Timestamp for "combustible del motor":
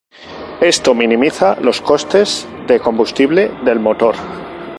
2.79-4.15